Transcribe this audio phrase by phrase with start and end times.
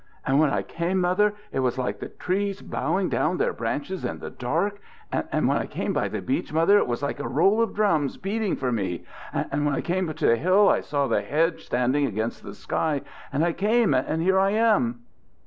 [0.25, 4.17] And when I came, Mother, it was like the trees bowing down their branches in
[4.17, 4.79] the dark.
[5.11, 8.17] And when I came by the Beach, Mother, it was like a roll of drums
[8.17, 12.07] beating for me, and when I came to the Hill I saw the Hedge standing
[12.07, 13.01] against the sky,
[13.31, 15.01] and I came, and here I am!"